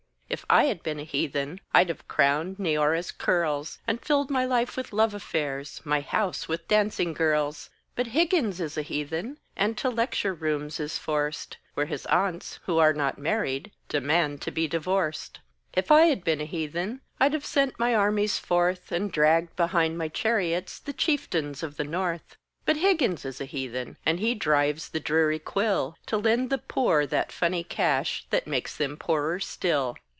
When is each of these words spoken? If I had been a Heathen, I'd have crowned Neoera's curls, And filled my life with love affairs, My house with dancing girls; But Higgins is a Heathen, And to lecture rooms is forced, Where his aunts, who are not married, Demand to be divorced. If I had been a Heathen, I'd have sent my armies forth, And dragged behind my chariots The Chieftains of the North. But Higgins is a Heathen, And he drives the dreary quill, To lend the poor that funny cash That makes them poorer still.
If 0.33 0.45
I 0.49 0.63
had 0.65 0.81
been 0.81 0.97
a 0.97 1.03
Heathen, 1.03 1.59
I'd 1.73 1.89
have 1.89 2.07
crowned 2.07 2.57
Neoera's 2.57 3.11
curls, 3.11 3.79
And 3.85 3.99
filled 4.01 4.29
my 4.31 4.45
life 4.45 4.77
with 4.77 4.93
love 4.93 5.13
affairs, 5.13 5.81
My 5.83 5.99
house 5.99 6.47
with 6.47 6.69
dancing 6.69 7.11
girls; 7.11 7.69
But 7.97 8.07
Higgins 8.07 8.61
is 8.61 8.77
a 8.77 8.81
Heathen, 8.81 9.39
And 9.57 9.77
to 9.77 9.89
lecture 9.89 10.33
rooms 10.33 10.79
is 10.79 10.97
forced, 10.97 11.57
Where 11.73 11.87
his 11.87 12.05
aunts, 12.05 12.59
who 12.63 12.77
are 12.77 12.93
not 12.93 13.17
married, 13.17 13.71
Demand 13.89 14.41
to 14.43 14.51
be 14.51 14.69
divorced. 14.69 15.41
If 15.73 15.91
I 15.91 16.03
had 16.03 16.23
been 16.23 16.39
a 16.39 16.45
Heathen, 16.45 17.01
I'd 17.19 17.33
have 17.33 17.45
sent 17.45 17.77
my 17.77 17.93
armies 17.93 18.39
forth, 18.39 18.89
And 18.93 19.11
dragged 19.11 19.57
behind 19.57 19.97
my 19.97 20.07
chariots 20.07 20.79
The 20.79 20.93
Chieftains 20.93 21.61
of 21.61 21.75
the 21.75 21.83
North. 21.83 22.37
But 22.63 22.77
Higgins 22.77 23.25
is 23.25 23.41
a 23.41 23.45
Heathen, 23.45 23.97
And 24.05 24.21
he 24.21 24.33
drives 24.33 24.91
the 24.91 25.01
dreary 25.01 25.39
quill, 25.39 25.97
To 26.05 26.15
lend 26.15 26.49
the 26.49 26.57
poor 26.57 27.05
that 27.05 27.33
funny 27.33 27.65
cash 27.65 28.25
That 28.29 28.47
makes 28.47 28.77
them 28.77 28.95
poorer 28.95 29.41
still. 29.41 29.97